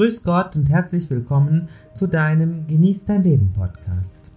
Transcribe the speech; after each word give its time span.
Grüß 0.00 0.22
Gott 0.22 0.56
und 0.56 0.70
herzlich 0.70 1.10
willkommen 1.10 1.68
zu 1.92 2.06
deinem 2.06 2.66
Genieß 2.66 3.04
dein 3.04 3.22
Leben 3.22 3.52
Podcast. 3.52 4.30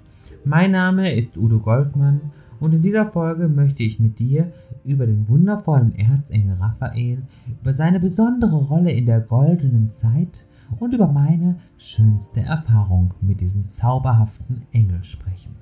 Mein 0.43 0.71
Name 0.71 1.15
ist 1.15 1.37
Udo 1.37 1.59
Golfmann 1.59 2.19
und 2.59 2.73
in 2.73 2.81
dieser 2.81 3.09
Folge 3.09 3.47
möchte 3.47 3.81
ich 3.81 3.97
mit 3.97 4.19
dir 4.19 4.51
über 4.83 5.05
den 5.05 5.25
wundervollen 5.29 5.97
Erzengel 5.97 6.57
Raphael, 6.59 7.21
über 7.61 7.73
seine 7.73 8.01
besondere 8.01 8.57
Rolle 8.57 8.91
in 8.91 9.05
der 9.05 9.21
goldenen 9.21 9.89
Zeit 9.89 10.45
und 10.81 10.93
über 10.93 11.07
meine 11.07 11.55
schönste 11.77 12.41
Erfahrung 12.41 13.13
mit 13.21 13.39
diesem 13.39 13.63
zauberhaften 13.63 14.63
Engel 14.73 15.01
sprechen. 15.05 15.55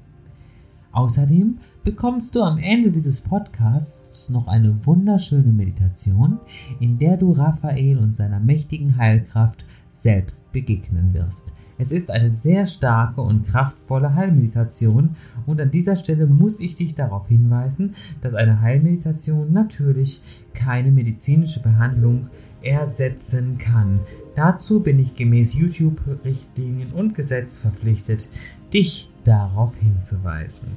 Außerdem 0.93 1.59
bekommst 1.83 2.35
du 2.35 2.41
am 2.41 2.57
Ende 2.57 2.91
dieses 2.91 3.21
Podcasts 3.21 4.29
noch 4.29 4.47
eine 4.47 4.85
wunderschöne 4.85 5.51
Meditation, 5.51 6.39
in 6.79 6.97
der 6.97 7.17
du 7.17 7.31
Raphael 7.31 7.97
und 7.97 8.15
seiner 8.15 8.39
mächtigen 8.39 8.97
Heilkraft 8.97 9.63
selbst 9.91 10.51
begegnen 10.51 11.13
wirst. 11.13 11.53
Es 11.77 11.91
ist 11.91 12.11
eine 12.11 12.29
sehr 12.29 12.67
starke 12.67 13.21
und 13.21 13.47
kraftvolle 13.47 14.15
Heilmeditation 14.15 15.15
und 15.45 15.59
an 15.59 15.71
dieser 15.71 15.95
Stelle 15.95 16.27
muss 16.27 16.59
ich 16.59 16.75
dich 16.75 16.95
darauf 16.95 17.27
hinweisen, 17.27 17.95
dass 18.21 18.33
eine 18.33 18.61
Heilmeditation 18.61 19.51
natürlich 19.51 20.21
keine 20.53 20.91
medizinische 20.91 21.61
Behandlung 21.61 22.27
ersetzen 22.61 23.57
kann. 23.57 23.99
Dazu 24.35 24.81
bin 24.83 24.99
ich 24.99 25.15
gemäß 25.15 25.55
YouTube-Richtlinien 25.55 26.91
und 26.91 27.15
Gesetz 27.15 27.59
verpflichtet, 27.59 28.29
dich 28.73 29.09
darauf 29.25 29.75
hinzuweisen. 29.75 30.67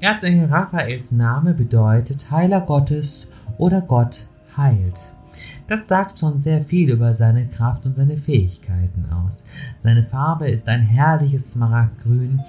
Erzengel 0.00 0.46
Raphaels 0.46 1.12
Name 1.12 1.54
bedeutet 1.54 2.30
Heiler 2.30 2.62
Gottes 2.62 3.30
oder 3.58 3.80
Gott 3.80 4.26
heilt. 4.56 5.12
Das 5.68 5.88
sagt 5.88 6.18
schon 6.18 6.38
sehr 6.38 6.62
viel 6.62 6.90
über 6.90 7.14
seine 7.14 7.46
Kraft 7.46 7.86
und 7.86 7.96
seine 7.96 8.16
Fähigkeiten 8.16 9.06
aus. 9.10 9.44
Seine 9.78 10.02
Farbe 10.02 10.48
ist 10.48 10.68
ein 10.68 10.82
herrliches 10.82 11.52
Smaragdgrün 11.52 12.40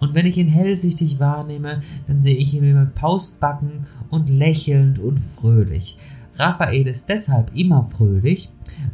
und 0.00 0.14
wenn 0.14 0.26
ich 0.26 0.36
ihn 0.36 0.48
hellsichtig 0.48 1.20
wahrnehme, 1.20 1.82
dann 2.06 2.22
sehe 2.22 2.36
ich 2.36 2.54
ihn 2.54 2.74
mit 2.74 2.94
Paustbacken 2.94 3.86
und 4.10 4.28
lächelnd 4.28 4.98
und 4.98 5.18
fröhlich. 5.18 5.98
Raphael 6.38 6.86
ist 6.86 7.08
deshalb 7.08 7.54
immer 7.54 7.84
fröhlich, 7.84 8.50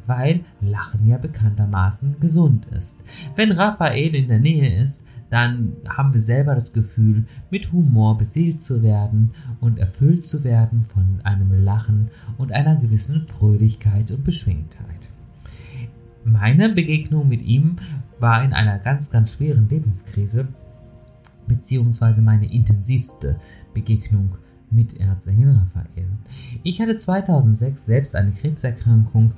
weil 0.07 0.41
Lachen 0.61 1.07
ja 1.07 1.19
bekanntermaßen 1.19 2.19
gesund 2.21 2.67
ist. 2.67 3.01
Wenn 3.37 3.53
Raphael 3.53 4.15
in 4.15 4.29
der 4.29 4.41
Nähe 4.41 4.83
ist, 4.83 5.07
dann 5.31 5.77
haben 5.89 6.15
wir 6.15 6.21
selber 6.21 6.55
das 6.55 6.73
Gefühl, 6.73 7.25
mit 7.51 7.73
Humor 7.73 8.17
beseelt 8.17 8.63
zu 8.63 8.83
werden 8.83 9.33
und 9.61 9.79
erfüllt 9.79 10.27
zu 10.27 10.45
werden 10.45 10.85
von 10.85 11.21
einem 11.23 11.65
Lachen 11.65 12.09
und 12.39 12.53
einer 12.53 12.77
gewissen 12.77 13.27
Fröhlichkeit 13.27 14.11
und 14.11 14.25
Beschwingtheit. 14.25 15.09
Meine 16.25 16.71
Begegnung 16.71 17.29
mit 17.29 17.43
ihm 17.43 17.77
war 18.19 18.43
in 18.43 18.53
einer 18.53 18.79
ganz, 18.79 19.11
ganz 19.11 19.35
schweren 19.35 19.69
Lebenskrise, 19.69 20.49
beziehungsweise 21.47 22.21
meine 22.21 22.51
intensivste 22.51 23.37
Begegnung 23.75 24.37
mit 24.71 24.99
Erzengel 24.99 25.57
Raphael. 25.57 26.09
Ich 26.63 26.81
hatte 26.81 26.99
2006 26.99 27.87
selbst 27.87 28.17
eine 28.17 28.33
Krebserkrankung, 28.33 29.33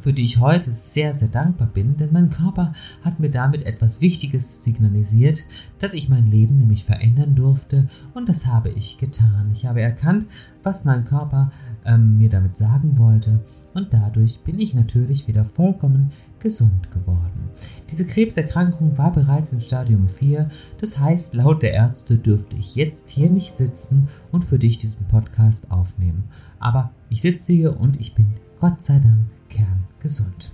für 0.00 0.12
die 0.12 0.22
ich 0.22 0.38
heute 0.38 0.72
sehr, 0.72 1.14
sehr 1.14 1.28
dankbar 1.28 1.68
bin, 1.68 1.96
denn 1.96 2.12
mein 2.12 2.30
Körper 2.30 2.72
hat 3.02 3.20
mir 3.20 3.30
damit 3.30 3.64
etwas 3.64 4.00
Wichtiges 4.00 4.64
signalisiert, 4.64 5.44
dass 5.78 5.94
ich 5.94 6.08
mein 6.08 6.30
Leben 6.30 6.58
nämlich 6.58 6.84
verändern 6.84 7.34
durfte 7.34 7.88
und 8.14 8.28
das 8.28 8.46
habe 8.46 8.70
ich 8.70 8.98
getan. 8.98 9.50
Ich 9.52 9.66
habe 9.66 9.80
erkannt, 9.80 10.26
was 10.62 10.84
mein 10.84 11.04
Körper 11.04 11.52
ähm, 11.84 12.18
mir 12.18 12.28
damit 12.28 12.56
sagen 12.56 12.98
wollte 12.98 13.40
und 13.74 13.92
dadurch 13.92 14.40
bin 14.40 14.58
ich 14.58 14.74
natürlich 14.74 15.28
wieder 15.28 15.44
vollkommen 15.44 16.12
gesund 16.40 16.90
geworden. 16.90 17.50
Diese 17.90 18.06
Krebserkrankung 18.06 18.96
war 18.98 19.12
bereits 19.12 19.52
in 19.52 19.60
Stadium 19.60 20.08
4, 20.08 20.48
das 20.78 20.98
heißt, 20.98 21.34
laut 21.34 21.62
der 21.62 21.72
Ärzte 21.72 22.18
dürfte 22.18 22.56
ich 22.56 22.74
jetzt 22.74 23.08
hier 23.08 23.30
nicht 23.30 23.52
sitzen 23.52 24.08
und 24.30 24.44
für 24.44 24.58
dich 24.58 24.78
diesen 24.78 25.06
Podcast 25.06 25.70
aufnehmen. 25.70 26.24
Aber 26.58 26.90
ich 27.08 27.20
sitze 27.20 27.52
hier 27.52 27.80
und 27.80 28.00
ich 28.00 28.14
bin 28.14 28.26
Gott 28.60 28.80
sei 28.80 28.98
Dank 28.98 29.26
kerngesund. 29.48 30.52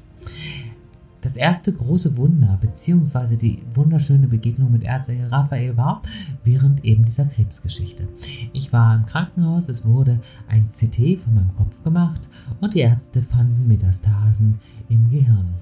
Das 1.27 1.35
erste 1.35 1.73
große 1.73 2.17
Wunder 2.17 2.57
bzw. 2.61 3.37
die 3.37 3.61
wunderschöne 3.75 4.29
Begegnung 4.29 4.71
mit 4.71 4.85
Erzengel 4.85 5.27
Raphael 5.27 5.77
war 5.77 6.03
während 6.45 6.85
eben 6.85 7.05
dieser 7.05 7.25
Krebsgeschichte. 7.25 8.07
Ich 8.53 8.73
war 8.73 8.95
im 8.95 9.07
Krankenhaus, 9.07 9.69
es 9.69 9.85
wurde 9.85 10.21
ein 10.47 10.69
CT 10.71 11.19
von 11.19 11.35
meinem 11.35 11.57
Kopf 11.57 11.83
gemacht 11.83 12.29
und 12.61 12.75
die 12.75 12.81
Ärzte 12.81 13.23
fanden 13.23 13.67
Metastasen 13.67 14.61
im 14.89 15.11
Gehirn. 15.11 15.55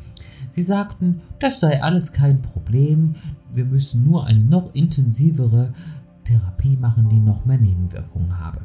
Sie 0.54 0.62
sagten, 0.62 1.20
das 1.40 1.58
sei 1.58 1.82
alles 1.82 2.12
kein 2.12 2.40
Problem, 2.40 3.16
wir 3.52 3.64
müssen 3.64 4.04
nur 4.04 4.24
eine 4.24 4.38
noch 4.38 4.72
intensivere 4.72 5.74
Therapie 6.22 6.76
machen, 6.76 7.08
die 7.08 7.18
noch 7.18 7.44
mehr 7.44 7.58
Nebenwirkungen 7.58 8.38
habe. 8.38 8.60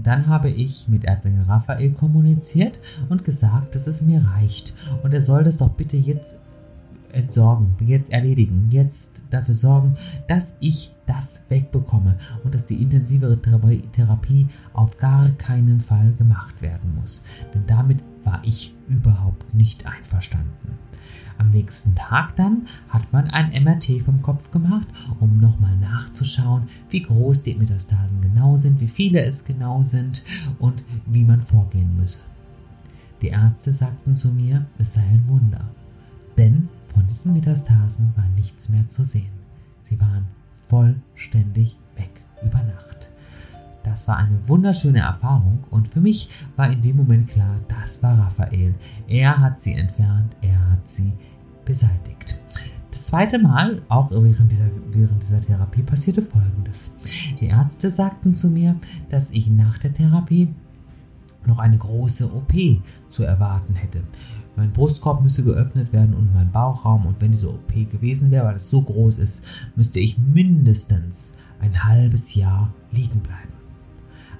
Dann 0.00 0.28
habe 0.28 0.50
ich 0.50 0.86
mit 0.86 1.04
Erzengel 1.04 1.42
Raphael 1.48 1.90
kommuniziert 1.90 2.78
und 3.08 3.24
gesagt, 3.24 3.74
dass 3.74 3.88
es 3.88 4.02
mir 4.02 4.24
reicht 4.36 4.76
und 5.02 5.12
er 5.12 5.20
soll 5.20 5.42
das 5.42 5.56
doch 5.56 5.70
bitte 5.70 5.96
jetzt 5.96 6.36
entsorgen, 7.12 7.74
jetzt 7.80 8.10
erledigen, 8.10 8.68
jetzt 8.70 9.22
dafür 9.30 9.54
sorgen, 9.54 9.96
dass 10.26 10.56
ich 10.60 10.92
das 11.06 11.44
wegbekomme 11.48 12.16
und 12.44 12.54
dass 12.54 12.66
die 12.66 12.80
intensivere 12.80 13.40
Therapie 13.40 14.46
auf 14.74 14.96
gar 14.98 15.28
keinen 15.30 15.80
Fall 15.80 16.12
gemacht 16.18 16.60
werden 16.60 16.94
muss. 16.94 17.24
Denn 17.54 17.64
damit 17.66 17.98
war 18.24 18.40
ich 18.44 18.74
überhaupt 18.88 19.54
nicht 19.54 19.86
einverstanden. 19.86 20.78
Am 21.38 21.50
nächsten 21.50 21.94
Tag 21.94 22.34
dann 22.34 22.66
hat 22.88 23.12
man 23.12 23.30
ein 23.30 23.62
MRT 23.62 24.02
vom 24.02 24.20
Kopf 24.22 24.50
gemacht, 24.50 24.88
um 25.20 25.38
nochmal 25.38 25.76
nachzuschauen, 25.76 26.64
wie 26.90 27.02
groß 27.02 27.44
die 27.44 27.54
Metastasen 27.54 28.20
genau 28.20 28.56
sind, 28.56 28.80
wie 28.80 28.88
viele 28.88 29.22
es 29.22 29.44
genau 29.44 29.84
sind 29.84 30.24
und 30.58 30.82
wie 31.06 31.24
man 31.24 31.40
vorgehen 31.40 31.96
müsse. 31.96 32.24
Die 33.22 33.28
Ärzte 33.28 33.72
sagten 33.72 34.16
zu 34.16 34.32
mir, 34.32 34.66
es 34.78 34.94
sei 34.94 35.02
ein 35.02 35.24
Wunder, 35.28 35.64
denn 36.36 36.68
von 36.98 37.06
diesen 37.06 37.32
Metastasen 37.32 38.12
war 38.16 38.26
nichts 38.34 38.70
mehr 38.70 38.88
zu 38.88 39.04
sehen. 39.04 39.30
Sie 39.82 40.00
waren 40.00 40.26
vollständig 40.68 41.76
weg 41.94 42.10
über 42.44 42.60
Nacht. 42.64 43.08
Das 43.84 44.08
war 44.08 44.16
eine 44.16 44.36
wunderschöne 44.48 44.98
Erfahrung 44.98 45.60
und 45.70 45.86
für 45.86 46.00
mich 46.00 46.28
war 46.56 46.68
in 46.68 46.82
dem 46.82 46.96
Moment 46.96 47.28
klar, 47.28 47.54
das 47.68 48.02
war 48.02 48.18
Raphael. 48.18 48.74
Er 49.06 49.38
hat 49.38 49.60
sie 49.60 49.74
entfernt, 49.74 50.34
er 50.42 50.70
hat 50.70 50.88
sie 50.88 51.12
beseitigt. 51.64 52.40
Das 52.90 53.06
zweite 53.06 53.38
Mal, 53.38 53.80
auch 53.88 54.10
während 54.10 54.50
dieser, 54.50 54.68
während 54.88 55.22
dieser 55.22 55.40
Therapie, 55.40 55.84
passierte 55.84 56.20
Folgendes. 56.20 56.96
Die 57.38 57.46
Ärzte 57.46 57.92
sagten 57.92 58.34
zu 58.34 58.50
mir, 58.50 58.74
dass 59.08 59.30
ich 59.30 59.48
nach 59.48 59.78
der 59.78 59.94
Therapie 59.94 60.48
noch 61.46 61.60
eine 61.60 61.78
große 61.78 62.26
OP 62.34 62.52
zu 63.08 63.22
erwarten 63.22 63.76
hätte. 63.76 64.02
Mein 64.58 64.72
Brustkorb 64.72 65.22
müsse 65.22 65.44
geöffnet 65.44 65.92
werden 65.92 66.14
und 66.14 66.34
mein 66.34 66.50
Bauchraum. 66.50 67.06
Und 67.06 67.20
wenn 67.20 67.30
diese 67.30 67.48
OP 67.48 67.72
gewesen 67.92 68.32
wäre, 68.32 68.44
weil 68.44 68.56
es 68.56 68.68
so 68.68 68.82
groß 68.82 69.18
ist, 69.18 69.44
müsste 69.76 70.00
ich 70.00 70.18
mindestens 70.18 71.36
ein 71.60 71.84
halbes 71.84 72.34
Jahr 72.34 72.74
liegen 72.90 73.20
bleiben. 73.20 73.52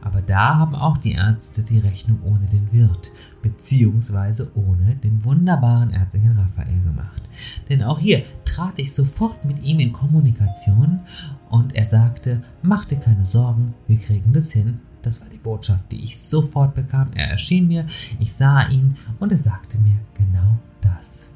Aber 0.01 0.21
da 0.21 0.59
haben 0.59 0.75
auch 0.75 0.99
die 0.99 1.13
Ärzte 1.13 1.63
die 1.63 1.79
Rechnung 1.79 2.19
ohne 2.25 2.47
den 2.47 2.73
Wirt, 2.73 3.13
beziehungsweise 3.43 4.51
ohne 4.57 4.97
den 4.97 5.25
wunderbaren 5.25 5.93
Erzengel 5.93 6.37
Raphael 6.37 6.83
gemacht. 6.83 7.23
Denn 7.69 7.85
auch 7.85 8.01
hier 8.01 8.25
trat 8.45 8.77
ich 8.81 8.95
sofort 8.95 9.45
mit 9.45 9.63
ihm 9.63 9.79
in 9.79 9.93
Kommunikation 9.93 10.99
und 11.49 11.77
er 11.77 11.87
sagte, 11.87 12.43
mach 12.63 12.87
dir 12.87 12.99
keine 12.99 13.25
Sorgen, 13.25 13.73
wir 13.87 13.99
kriegen 13.99 14.33
das 14.33 14.51
hin. 14.51 14.81
Das 15.03 15.21
war 15.21 15.29
die 15.29 15.39
Botschaft, 15.39 15.91
die 15.91 16.05
ich 16.05 16.21
sofort 16.21 16.75
bekam. 16.75 17.11
Er 17.15 17.31
erschien 17.31 17.69
mir, 17.69 17.87
ich 18.19 18.35
sah 18.35 18.67
ihn 18.69 18.97
und 19.19 19.33
er 19.33 19.39
sagte 19.39 19.79
mir 19.79 19.97
genau 20.15 20.59
das. 20.81 21.31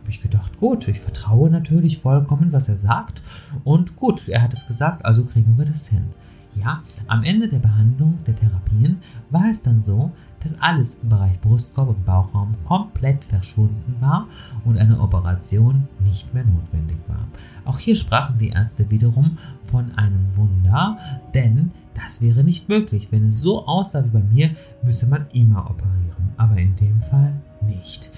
Habe 0.00 0.10
ich 0.10 0.20
gedacht, 0.20 0.58
gut, 0.58 0.88
ich 0.88 1.00
vertraue 1.00 1.48
natürlich 1.48 1.98
vollkommen, 1.98 2.52
was 2.52 2.68
er 2.68 2.78
sagt. 2.78 3.22
Und 3.64 3.96
gut, 3.96 4.28
er 4.28 4.42
hat 4.42 4.52
es 4.52 4.66
gesagt, 4.66 5.04
also 5.04 5.24
kriegen 5.24 5.56
wir 5.58 5.64
das 5.64 5.88
hin. 5.88 6.06
Ja, 6.54 6.82
am 7.06 7.24
Ende 7.24 7.48
der 7.48 7.60
Behandlung 7.60 8.18
der 8.26 8.36
Therapien 8.36 8.98
war 9.30 9.48
es 9.48 9.62
dann 9.62 9.82
so, 9.82 10.12
dass 10.40 10.60
alles 10.60 10.96
im 10.96 11.08
Bereich 11.08 11.40
Brustkorb 11.40 11.88
und 11.88 12.04
Bauchraum 12.04 12.54
komplett 12.64 13.24
verschwunden 13.24 13.94
war 14.00 14.26
und 14.64 14.76
eine 14.76 15.00
Operation 15.00 15.88
nicht 16.00 16.34
mehr 16.34 16.44
notwendig 16.44 16.98
war. 17.08 17.26
Auch 17.64 17.78
hier 17.78 17.96
sprachen 17.96 18.38
die 18.38 18.50
Ärzte 18.50 18.90
wiederum 18.90 19.38
von 19.64 19.92
einem 19.96 20.36
Wunder, 20.36 20.98
denn 21.32 21.70
das 21.94 22.20
wäre 22.20 22.44
nicht 22.44 22.68
möglich. 22.68 23.08
Wenn 23.10 23.28
es 23.28 23.40
so 23.40 23.66
aussah 23.66 24.04
wie 24.04 24.10
bei 24.10 24.22
mir, 24.22 24.50
müsse 24.82 25.06
man 25.06 25.26
immer 25.32 25.70
operieren, 25.70 26.32
aber 26.36 26.56
in 26.56 26.76
dem 26.76 27.00
Fall 27.00 27.34
nicht. 27.66 28.12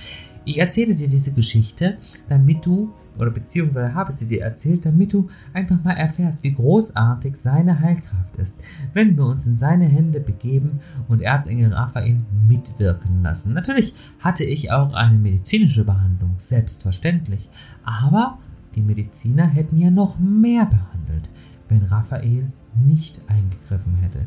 Ich 0.46 0.58
erzähle 0.58 0.94
dir 0.94 1.08
diese 1.08 1.32
Geschichte, 1.32 1.96
damit 2.28 2.66
du, 2.66 2.92
oder 3.18 3.30
beziehungsweise 3.30 3.94
habe 3.94 4.12
sie 4.12 4.26
dir 4.26 4.42
erzählt, 4.42 4.84
damit 4.84 5.12
du 5.12 5.28
einfach 5.54 5.82
mal 5.82 5.92
erfährst, 5.92 6.42
wie 6.42 6.52
großartig 6.52 7.36
seine 7.36 7.80
Heilkraft 7.80 8.36
ist, 8.36 8.60
wenn 8.92 9.16
wir 9.16 9.24
uns 9.24 9.46
in 9.46 9.56
seine 9.56 9.86
Hände 9.86 10.20
begeben 10.20 10.80
und 11.08 11.22
Erzengel 11.22 11.72
Raphael 11.72 12.20
mitwirken 12.46 13.22
lassen. 13.22 13.54
Natürlich 13.54 13.94
hatte 14.18 14.44
ich 14.44 14.70
auch 14.70 14.92
eine 14.92 15.16
medizinische 15.16 15.84
Behandlung, 15.84 16.34
selbstverständlich, 16.36 17.48
aber 17.84 18.38
die 18.74 18.82
Mediziner 18.82 19.46
hätten 19.46 19.78
ja 19.78 19.90
noch 19.90 20.18
mehr 20.18 20.66
behandelt, 20.66 21.30
wenn 21.68 21.84
Raphael 21.84 22.52
nicht 22.76 23.22
eingegriffen 23.28 23.94
hätte. 23.96 24.20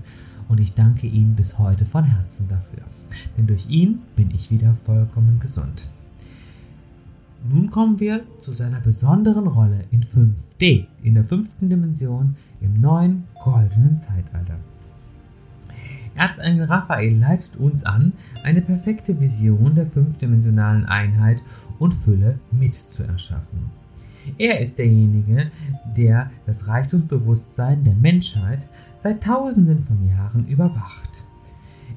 Und 0.48 0.60
ich 0.60 0.74
danke 0.74 1.08
ihm 1.08 1.36
bis 1.36 1.60
heute 1.60 1.86
von 1.86 2.04
Herzen 2.04 2.48
dafür. 2.48 2.84
Denn 3.38 3.48
durch 3.48 3.70
ihn 3.70 4.00
bin 4.16 4.32
ich 4.32 4.52
wieder 4.52 4.74
vollkommen 4.74 5.40
gesund. 5.40 5.90
Nun 7.50 7.70
kommen 7.70 8.00
wir 8.00 8.24
zu 8.42 8.54
seiner 8.54 8.80
besonderen 8.80 9.48
Rolle 9.48 9.84
in 9.92 10.04
5D, 10.04 10.88
in 11.04 11.14
der 11.14 11.24
fünften 11.24 11.70
Dimension 11.70 12.36
im 12.62 12.82
neuen 12.82 13.26
goldenen 13.44 13.98
Zeitalter. 13.98 14.58
Erzengel 16.16 16.66
Raphael 16.66 17.16
leitet 17.16 17.56
uns 17.58 17.86
an, 17.86 18.14
eine 18.44 18.62
perfekte 18.62 19.20
Vision 19.20 19.76
der 19.76 19.86
fünfdimensionalen 19.86 20.86
Einheit 20.86 21.42
und 21.78 21.94
Fülle 21.94 22.40
mitzuerschaffen. 22.52 23.70
Er 24.38 24.60
ist 24.60 24.78
derjenige, 24.78 25.52
der 25.96 26.32
das 26.46 26.68
Reichtumsbewusstsein 26.68 27.84
der 27.84 27.96
Menschheit 27.96 28.60
seit 28.98 29.24
Tausenden 29.24 29.84
von 29.84 30.08
Jahren 30.08 30.48
überwacht. 30.48 31.24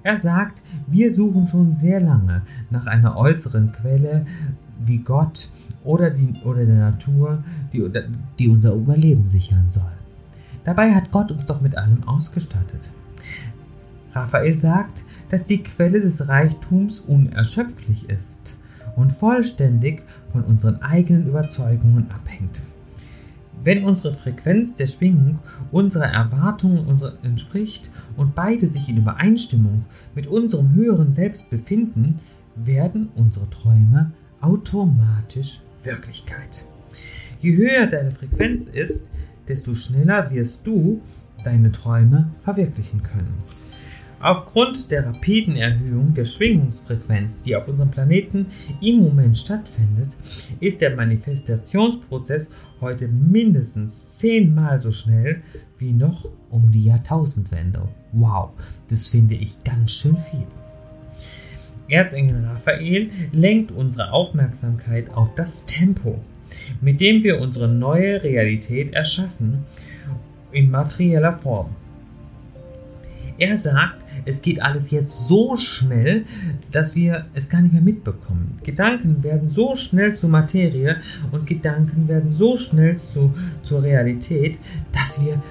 Er 0.02 0.18
sagt, 0.18 0.62
wir 0.86 1.12
suchen 1.12 1.46
schon 1.46 1.74
sehr 1.74 2.00
lange 2.00 2.42
nach 2.70 2.86
einer 2.86 3.16
äußeren 3.16 3.72
Quelle 3.72 4.24
wie 4.80 4.98
Gott 4.98 5.50
oder, 5.84 6.10
die, 6.10 6.32
oder 6.44 6.64
der 6.64 6.78
Natur, 6.78 7.44
die, 7.72 7.84
die 8.38 8.48
unser 8.48 8.74
Überleben 8.74 9.26
sichern 9.26 9.70
soll. 9.70 9.92
Dabei 10.64 10.94
hat 10.94 11.10
Gott 11.10 11.30
uns 11.30 11.46
doch 11.46 11.60
mit 11.60 11.76
allem 11.76 12.04
ausgestattet. 12.04 12.80
Raphael 14.12 14.56
sagt, 14.56 15.04
dass 15.30 15.44
die 15.44 15.62
Quelle 15.62 16.00
des 16.00 16.28
Reichtums 16.28 17.00
unerschöpflich 17.00 18.08
ist 18.08 18.59
und 18.96 19.12
vollständig 19.12 20.02
von 20.32 20.42
unseren 20.42 20.82
eigenen 20.82 21.26
Überzeugungen 21.26 22.10
abhängt. 22.10 22.60
Wenn 23.62 23.84
unsere 23.84 24.14
Frequenz 24.14 24.74
der 24.74 24.86
Schwingung 24.86 25.38
unserer 25.70 26.06
Erwartungen 26.06 27.02
entspricht 27.22 27.90
und 28.16 28.34
beide 28.34 28.66
sich 28.66 28.88
in 28.88 28.96
Übereinstimmung 28.96 29.84
mit 30.14 30.26
unserem 30.26 30.74
höheren 30.74 31.12
Selbst 31.12 31.50
befinden, 31.50 32.18
werden 32.56 33.10
unsere 33.14 33.48
Träume 33.50 34.12
automatisch 34.40 35.60
Wirklichkeit. 35.82 36.66
Je 37.40 37.56
höher 37.56 37.86
deine 37.86 38.10
Frequenz 38.10 38.66
ist, 38.66 39.10
desto 39.48 39.74
schneller 39.74 40.30
wirst 40.30 40.66
du 40.66 41.00
deine 41.44 41.72
Träume 41.72 42.30
verwirklichen 42.40 43.02
können. 43.02 43.34
Aufgrund 44.22 44.90
der 44.90 45.06
rapiden 45.06 45.56
Erhöhung 45.56 46.12
der 46.12 46.26
Schwingungsfrequenz, 46.26 47.40
die 47.40 47.56
auf 47.56 47.66
unserem 47.68 47.90
Planeten 47.90 48.46
im 48.82 48.98
Moment 48.98 49.38
stattfindet, 49.38 50.10
ist 50.60 50.82
der 50.82 50.94
Manifestationsprozess 50.94 52.46
heute 52.82 53.08
mindestens 53.08 54.18
zehnmal 54.18 54.82
so 54.82 54.92
schnell 54.92 55.40
wie 55.78 55.92
noch 55.92 56.28
um 56.50 56.70
die 56.70 56.84
Jahrtausendwende. 56.84 57.88
Wow, 58.12 58.50
das 58.90 59.08
finde 59.08 59.36
ich 59.36 59.64
ganz 59.64 59.92
schön 59.92 60.18
viel. 60.18 60.46
Erzengel 61.88 62.44
Raphael 62.44 63.08
lenkt 63.32 63.72
unsere 63.72 64.12
Aufmerksamkeit 64.12 65.10
auf 65.14 65.34
das 65.34 65.64
Tempo, 65.64 66.20
mit 66.82 67.00
dem 67.00 67.22
wir 67.22 67.40
unsere 67.40 67.68
neue 67.68 68.22
Realität 68.22 68.92
erschaffen 68.92 69.64
in 70.52 70.70
materieller 70.70 71.38
Form. 71.38 71.70
Er 73.38 73.56
sagt, 73.56 73.99
es 74.24 74.42
geht 74.42 74.62
alles 74.62 74.90
jetzt 74.90 75.28
so 75.28 75.56
schnell, 75.56 76.24
dass 76.72 76.94
wir 76.94 77.26
es 77.34 77.48
gar 77.48 77.60
nicht 77.60 77.72
mehr 77.72 77.82
mitbekommen. 77.82 78.58
Gedanken 78.62 79.22
werden 79.22 79.48
so 79.48 79.76
schnell 79.76 80.14
zur 80.14 80.30
Materie 80.30 80.96
und 81.32 81.46
Gedanken 81.46 82.08
werden 82.08 82.30
so 82.30 82.56
schnell 82.56 82.96
zu, 82.96 83.32
zur 83.62 83.82
Realität, 83.82 84.58
dass 84.92 85.24
wir 85.24 85.42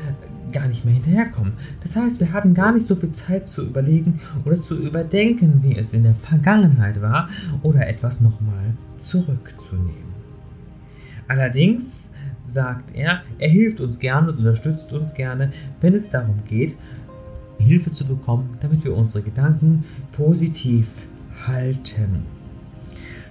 gar 0.51 0.67
nicht 0.67 0.85
mehr 0.85 0.95
hinterherkommen. 0.95 1.53
Das 1.81 1.95
heißt, 1.95 2.19
wir 2.19 2.33
haben 2.33 2.53
gar 2.53 2.71
nicht 2.71 2.87
so 2.87 2.95
viel 2.95 3.11
Zeit 3.11 3.47
zu 3.47 3.67
überlegen 3.67 4.19
oder 4.45 4.61
zu 4.61 4.81
überdenken, 4.81 5.59
wie 5.63 5.75
es 5.75 5.93
in 5.93 6.03
der 6.03 6.15
Vergangenheit 6.15 7.01
war 7.01 7.29
oder 7.61 7.87
etwas 7.87 8.21
nochmal 8.21 8.73
zurückzunehmen. 9.01 10.09
Allerdings 11.27 12.11
sagt 12.45 12.95
er, 12.95 13.21
er 13.37 13.49
hilft 13.49 13.79
uns 13.79 13.99
gerne 13.99 14.31
und 14.31 14.39
unterstützt 14.39 14.91
uns 14.91 15.13
gerne, 15.13 15.51
wenn 15.81 15.93
es 15.93 16.09
darum 16.09 16.39
geht, 16.47 16.75
Hilfe 17.63 17.91
zu 17.91 18.05
bekommen, 18.05 18.57
damit 18.61 18.83
wir 18.83 18.95
unsere 18.95 19.23
Gedanken 19.23 19.83
positiv 20.11 21.05
halten. 21.45 22.25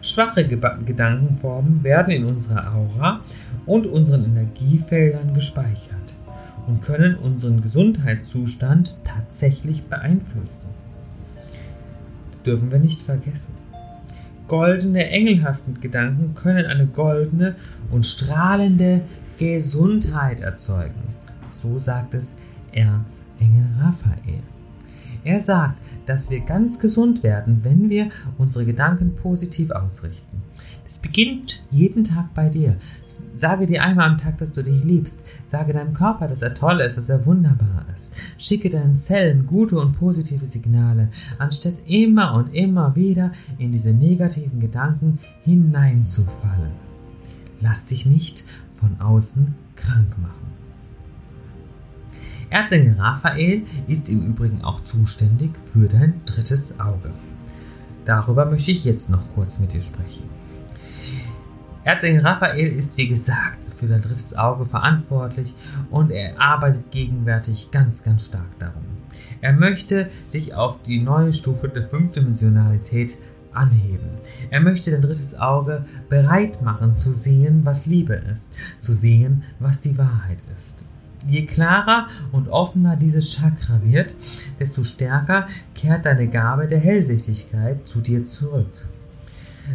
Schwache 0.01 0.47
Gedankenformen 0.47 1.83
werden 1.83 2.13
in 2.13 2.25
unserer 2.25 2.73
Aura 2.73 3.21
und 3.67 3.87
unseren 3.87 4.25
Energiefeldern 4.25 5.35
gespeichert 5.35 5.99
und 6.69 6.83
können 6.83 7.17
unseren 7.17 7.63
Gesundheitszustand 7.63 9.01
tatsächlich 9.05 9.85
beeinflussen. 9.85 10.67
Das 12.31 12.43
dürfen 12.43 12.71
wir 12.71 12.79
nicht 12.79 13.03
vergessen. 13.03 13.55
Goldene, 14.47 15.09
engelhafte 15.11 15.73
Gedanken 15.73 16.35
können 16.35 16.67
eine 16.67 16.87
goldene 16.87 17.57
und 17.91 18.07
strahlende 18.07 19.03
Gesundheit 19.39 20.41
erzeugen. 20.41 21.15
So 21.51 21.79
sagt 21.79 22.15
es 22.15 22.37
Erzengel 22.73 23.67
Raphael. 23.81 24.43
Er 25.25 25.41
sagt, 25.41 25.79
dass 26.07 26.31
wir 26.31 26.41
ganz 26.41 26.79
gesund 26.79 27.23
werden, 27.23 27.61
wenn 27.63 27.91
wir 27.91 28.09
unsere 28.39 28.65
Gedanken 28.65 29.15
positiv 29.15 29.71
ausrichten. 29.71 30.43
Es 30.87 30.97
beginnt 30.97 31.63
jeden 31.71 32.03
Tag 32.03 32.33
bei 32.33 32.49
dir. 32.49 32.77
Sage 33.37 33.67
dir 33.67 33.83
einmal 33.83 34.09
am 34.09 34.17
Tag, 34.17 34.39
dass 34.39 34.53
du 34.53 34.63
dich 34.63 34.83
liebst. 34.85 35.23
Sage 35.47 35.75
deinem 35.75 35.93
Körper, 35.93 36.29
dass 36.29 36.41
er 36.41 36.55
toll 36.55 36.81
ist, 36.81 36.97
dass 36.97 37.11
er 37.11 37.27
wunderbar 37.27 37.85
ist. 37.95 38.17
Schicke 38.39 38.71
deinen 38.71 38.97
Zellen 38.97 39.47
gute 39.47 39.79
und 39.79 39.99
positive 39.99 40.47
Signale, 40.47 41.11
anstatt 41.39 41.75
immer 41.85 42.33
und 42.33 42.55
immer 42.55 42.97
wieder 42.97 43.33
in 43.59 43.73
diese 43.73 43.93
negativen 43.93 44.61
Gedanken 44.61 45.19
hineinzufallen. 45.45 46.73
Lass 47.61 47.85
dich 47.85 48.07
nicht 48.07 48.47
von 48.71 48.99
außen 48.99 49.55
krank 49.77 50.17
machen. 50.23 50.58
Erzengel 52.51 52.99
Raphael 52.99 53.63
ist 53.87 54.09
im 54.09 54.25
Übrigen 54.25 54.63
auch 54.63 54.81
zuständig 54.81 55.51
für 55.73 55.89
dein 55.89 56.23
drittes 56.25 56.81
Auge. 56.81 57.11
Darüber 58.05 58.47
möchte 58.47 58.71
ich 58.71 58.85
jetzt 58.85 59.11
noch 59.11 59.23
kurz 59.35 59.59
mit 59.59 59.75
dir 59.75 59.83
sprechen. 59.83 60.23
Erzengel 61.85 62.27
Raphael 62.27 62.69
ist, 62.69 62.97
wie 62.97 63.07
gesagt, 63.07 63.59
für 63.77 63.87
dein 63.87 64.03
drittes 64.03 64.37
Auge 64.37 64.67
verantwortlich 64.67 65.55
und 65.91 66.11
er 66.11 66.41
arbeitet 66.41 66.91
gegenwärtig 66.91 67.71
ganz, 67.71 68.03
ganz 68.03 68.27
stark 68.27 68.59
darum. 68.59 68.83
Er 69.41 69.53
möchte 69.53 70.11
dich 70.33 70.55
auf 70.55 70.83
die 70.83 71.01
neue 71.01 71.33
Stufe 71.33 71.69
der 71.69 71.87
Fünfdimensionalität 71.87 73.19
anheben. 73.53 74.09
Er 74.51 74.61
möchte 74.61 74.91
dein 74.91 75.03
drittes 75.03 75.39
Auge 75.39 75.85
bereit 76.09 76.63
machen 76.63 76.97
zu 76.97 77.13
sehen, 77.13 77.61
was 77.65 77.87
Liebe 77.87 78.15
ist, 78.15 78.53
zu 78.81 78.93
sehen, 78.93 79.45
was 79.59 79.81
die 79.81 79.99
Wahrheit 79.99 80.39
ist. 80.57 80.85
Je 81.27 81.47
klarer 81.47 82.09
und 82.33 82.49
offener 82.49 82.97
dieses 82.97 83.35
Chakra 83.35 83.81
wird, 83.83 84.15
desto 84.61 84.83
stärker 84.85 85.49
kehrt 85.75 86.07
deine 86.07 86.29
Gabe 86.29 86.69
der 86.69 86.79
Hellsichtigkeit 86.79 87.87
zu 87.87 88.01
dir 88.01 88.25
zurück. 88.25 88.73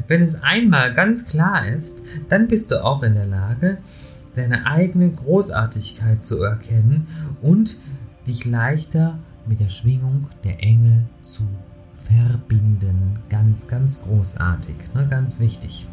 Wenn 0.07 0.21
es 0.21 0.41
einmal 0.41 0.93
ganz 0.93 1.25
klar 1.25 1.67
ist, 1.67 2.01
dann 2.29 2.47
bist 2.47 2.71
du 2.71 2.83
auch 2.83 3.03
in 3.03 3.13
der 3.13 3.27
Lage, 3.27 3.77
deine 4.35 4.65
eigene 4.65 5.11
Großartigkeit 5.11 6.23
zu 6.23 6.41
erkennen 6.41 7.07
und 7.41 7.77
dich 8.25 8.45
leichter 8.45 9.19
mit 9.45 9.59
der 9.59 9.69
Schwingung 9.69 10.27
der 10.43 10.63
Engel 10.63 11.03
zu 11.21 11.47
verbinden. 12.05 13.19
Ganz, 13.29 13.67
ganz 13.67 14.01
großartig, 14.03 14.75
ne? 14.93 15.07
ganz 15.09 15.39
wichtig. 15.39 15.87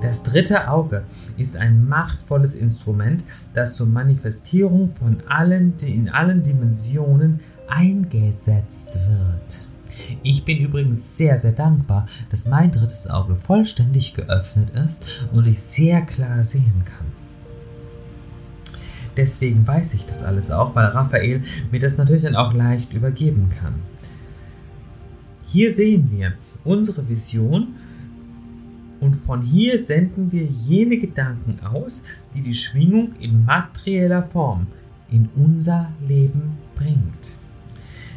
Das 0.00 0.22
dritte 0.22 0.68
Auge 0.68 1.04
ist 1.36 1.56
ein 1.56 1.88
machtvolles 1.88 2.54
Instrument, 2.54 3.22
das 3.54 3.76
zur 3.76 3.86
Manifestierung 3.86 4.90
von 4.90 5.22
allen, 5.28 5.74
in 5.80 6.08
allen 6.08 6.42
Dimensionen 6.42 7.40
eingesetzt 7.68 8.94
wird. 8.94 9.68
Ich 10.22 10.44
bin 10.44 10.58
übrigens 10.58 11.16
sehr, 11.16 11.38
sehr 11.38 11.52
dankbar, 11.52 12.06
dass 12.30 12.46
mein 12.46 12.72
drittes 12.72 13.08
Auge 13.08 13.36
vollständig 13.36 14.14
geöffnet 14.14 14.70
ist 14.70 15.04
und 15.32 15.46
ich 15.46 15.60
sehr 15.60 16.02
klar 16.02 16.44
sehen 16.44 16.84
kann. 16.84 17.06
Deswegen 19.16 19.66
weiß 19.66 19.94
ich 19.94 20.06
das 20.06 20.22
alles 20.22 20.50
auch, 20.50 20.74
weil 20.74 20.86
Raphael 20.86 21.42
mir 21.70 21.80
das 21.80 21.98
natürlich 21.98 22.22
dann 22.22 22.36
auch 22.36 22.54
leicht 22.54 22.92
übergeben 22.92 23.50
kann. 23.60 23.74
Hier 25.52 25.72
sehen 25.72 26.10
wir 26.12 26.34
unsere 26.64 27.08
Vision 27.08 27.74
Und 29.00 29.16
von 29.16 29.42
hier 29.42 29.78
senden 29.78 30.30
wir 30.30 30.44
jene 30.44 30.98
Gedanken 30.98 31.58
aus, 31.64 32.04
die 32.34 32.42
die 32.42 32.54
Schwingung 32.54 33.14
in 33.18 33.44
materieller 33.44 34.22
Form 34.22 34.68
in 35.10 35.28
unser 35.34 35.90
Leben 36.06 36.58
bringt. 36.76 37.34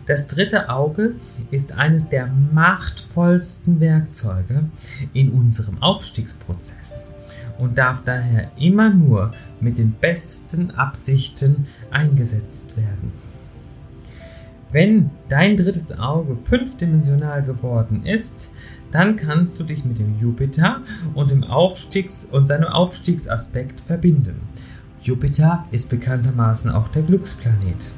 Das 0.06 0.28
dritte 0.28 0.70
Auge 0.70 1.16
ist 1.50 1.72
eines 1.72 2.10
der 2.10 2.28
machtvollsten 2.28 3.80
Werkzeuge 3.80 4.66
in 5.14 5.32
unserem 5.32 5.82
Aufstiegsprozess 5.82 7.06
und 7.58 7.78
darf 7.78 8.04
daher 8.04 8.52
immer 8.60 8.90
nur 8.90 9.32
mit 9.62 9.78
den 9.78 9.94
besten 9.94 10.72
Absichten 10.72 11.66
eingesetzt 11.90 12.76
werden. 12.76 13.23
Wenn 14.74 15.12
dein 15.30 15.56
drittes 15.56 15.92
Auge 15.92 16.36
fünfdimensional 16.36 17.44
geworden 17.44 18.08
ist, 18.08 18.50
dann 18.92 19.18
kannst 19.18 19.60
du 19.60 19.64
dich 19.64 19.86
mit 19.86 20.00
dem 20.00 20.20
Jupiter 20.20 20.82
und, 21.14 21.30
dem 21.30 21.44
Aufstiegs 21.44 22.28
und 22.30 22.48
seinem 22.48 22.70
Aufstiegsaspekt 22.70 23.82
verbinden. 23.82 24.42
Jupiter 25.04 25.66
ist 25.70 25.92
bekanntermaßen 25.92 26.72
auch 26.72 26.88
der 26.88 27.04
Glücksplanet. 27.04 27.92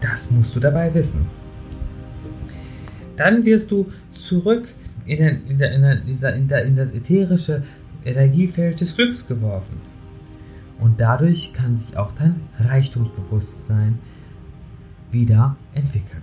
Das 0.00 0.30
musst 0.30 0.54
du 0.54 0.60
dabei 0.60 0.94
wissen. 0.94 1.26
Dann 3.16 3.44
wirst 3.44 3.72
du 3.72 3.90
zurück 4.12 4.68
in, 5.06 5.18
den, 5.18 5.46
in, 5.48 5.58
der, 5.58 5.72
in, 5.72 5.82
der, 6.16 6.34
in, 6.34 6.48
der, 6.48 6.70
das 6.86 6.92
ätherische 6.92 7.64
Energiefeld 8.04 8.80
des 8.80 8.94
Glücks 8.94 9.26
geworfen. 9.26 9.80
Und 10.78 11.00
dadurch 11.00 11.52
kann 11.52 11.76
sich 11.76 11.96
auch 11.96 12.12
dein 12.12 12.42
Reichtumsbewusstsein 12.60 13.98
wieder 15.10 15.56
entwickeln. 15.74 16.22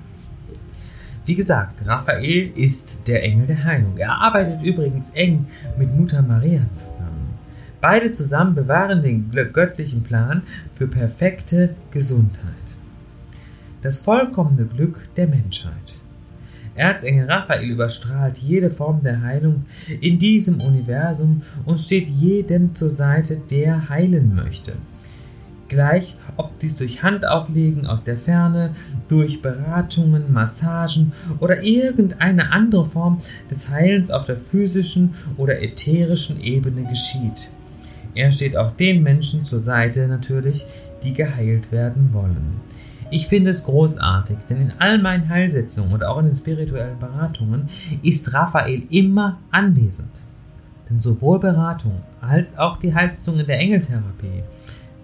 Wie 1.25 1.35
gesagt, 1.35 1.85
Raphael 1.85 2.51
ist 2.55 3.07
der 3.07 3.21
Engel 3.21 3.47
der 3.47 3.65
Heilung. 3.65 3.97
Er 3.97 4.13
arbeitet 4.13 4.61
übrigens 4.61 5.09
eng 5.13 5.47
mit 5.77 5.93
Mutter 5.93 6.21
Maria 6.21 6.61
zusammen. 6.71 7.33
Beide 7.81 8.11
zusammen 8.11 8.55
bewahren 8.55 9.01
den 9.01 9.29
göttlichen 9.31 10.03
Plan 10.03 10.43
für 10.73 10.87
perfekte 10.87 11.75
Gesundheit. 11.91 12.53
Das 13.81 13.99
vollkommene 13.99 14.65
Glück 14.65 15.03
der 15.15 15.27
Menschheit. 15.27 15.97
Erzengel 16.75 17.29
Raphael 17.29 17.69
überstrahlt 17.69 18.37
jede 18.37 18.69
Form 18.69 19.01
der 19.03 19.21
Heilung 19.21 19.65
in 19.99 20.17
diesem 20.17 20.61
Universum 20.61 21.41
und 21.65 21.79
steht 21.79 22.07
jedem 22.07 22.73
zur 22.73 22.89
Seite, 22.89 23.41
der 23.49 23.89
heilen 23.89 24.33
möchte. 24.33 24.73
Gleich 25.67 26.15
ob 26.37 26.59
dies 26.59 26.75
durch 26.75 27.03
Handauflegen 27.03 27.85
aus 27.85 28.03
der 28.03 28.17
Ferne, 28.17 28.75
durch 29.07 29.41
Beratungen, 29.41 30.31
Massagen 30.31 31.11
oder 31.39 31.63
irgendeine 31.63 32.51
andere 32.51 32.85
Form 32.85 33.19
des 33.49 33.69
Heilens 33.69 34.09
auf 34.09 34.25
der 34.25 34.37
physischen 34.37 35.15
oder 35.35 35.61
ätherischen 35.61 36.39
Ebene 36.41 36.83
geschieht. 36.83 37.51
Er 38.15 38.31
steht 38.31 38.55
auch 38.57 38.75
den 38.75 39.03
Menschen 39.03 39.43
zur 39.43 39.59
Seite 39.59 40.07
natürlich, 40.07 40.65
die 41.03 41.13
geheilt 41.13 41.71
werden 41.71 42.09
wollen. 42.13 42.61
Ich 43.09 43.27
finde 43.27 43.51
es 43.51 43.63
großartig, 43.63 44.37
denn 44.49 44.57
in 44.57 44.73
all 44.79 44.97
meinen 44.97 45.29
Heilsetzungen 45.29 45.93
und 45.93 46.03
auch 46.03 46.17
in 46.19 46.25
den 46.25 46.35
spirituellen 46.35 46.99
Beratungen 46.99 47.69
ist 48.03 48.33
Raphael 48.33 48.83
immer 48.89 49.39
anwesend. 49.51 50.09
Denn 50.89 50.99
sowohl 50.99 51.39
Beratung 51.39 52.01
als 52.19 52.57
auch 52.57 52.77
die 52.77 52.93
Heilsetzungen 52.93 53.45
der 53.45 53.59
Engeltherapie 53.59 54.43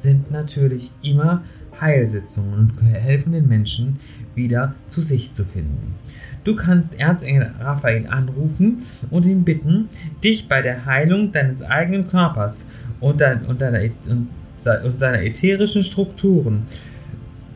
sind 0.04 0.32
natürlich 0.32 0.92
immer 1.02 1.44
Heilsitzungen 1.82 2.54
und 2.54 2.82
helfen 2.84 3.32
den 3.32 3.48
Menschen 3.48 4.00
wieder 4.36 4.76
zu 4.88 5.02
sich 5.02 5.32
zu 5.32 5.44
finden. 5.44 5.96
Du 6.44 6.56
kannst 6.56 7.00
Erzengel 7.00 7.52
Raphael 7.60 8.06
anrufen 8.08 8.84
und 9.10 9.26
ihn 9.26 9.44
bitten, 9.44 9.90
dich 10.24 10.48
bei 10.48 10.62
der 10.62 10.86
Heilung 10.86 11.32
deines 11.32 11.62
eigenen 11.62 12.08
Körpers 12.08 12.68
und, 13.00 13.22
dein, 13.22 13.46
und, 13.46 13.62
deiner, 13.62 13.80
und 14.08 14.28
seiner 14.58 15.22
ätherischen 15.24 15.84
Strukturen 15.84 16.68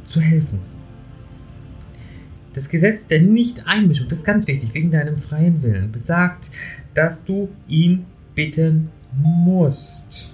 zu 0.06 0.22
helfen. 0.22 0.60
Das 2.54 2.70
Gesetz 2.70 3.08
der 3.08 3.22
Nicht-Einmischung, 3.22 4.08
das 4.10 4.20
ist 4.20 4.25
ganz 4.25 4.48
wichtig, 4.48 4.74
wegen 4.74 4.89
deinem 4.89 5.18
freien 5.18 5.62
Willen, 5.62 5.92
besagt, 5.92 6.50
dass 6.96 7.24
du 7.24 7.50
ihn 7.68 8.06
bitten 8.34 8.89
musst. 9.22 10.34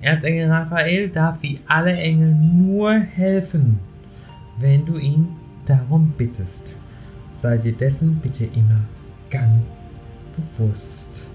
Erzengel 0.00 0.50
Raphael 0.50 1.08
darf 1.08 1.42
wie 1.42 1.58
alle 1.66 1.92
Engel 1.92 2.34
nur 2.34 2.94
helfen, 2.94 3.80
wenn 4.58 4.86
du 4.86 4.98
ihn 4.98 5.28
darum 5.66 6.12
bittest. 6.16 6.78
Sei 7.32 7.58
dir 7.58 7.72
dessen 7.72 8.16
bitte 8.16 8.44
immer 8.44 8.80
ganz 9.30 9.66
bewusst. 10.36 11.26